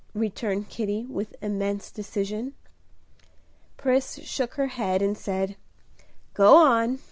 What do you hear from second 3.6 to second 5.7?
Pris shook her head, and said,